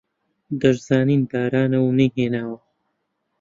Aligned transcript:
دەشزانین 0.61 1.21
باراناو 1.29 1.87
نەیهێناوە 1.97 2.57